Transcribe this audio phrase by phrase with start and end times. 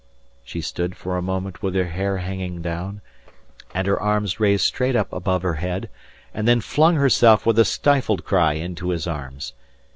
[0.43, 3.01] She stood for a moment with her hair hanging down
[3.71, 5.91] and her arms raised straight up above her head,
[6.33, 9.53] and then flung herself with a stifled cry into his arms.